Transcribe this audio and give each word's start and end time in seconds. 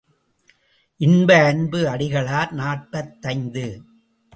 இன்ப 0.99 1.29
அன்பு 1.43 1.79
அடிகளார் 1.87 2.51
நாற்பத்தைந்து. 2.51 3.67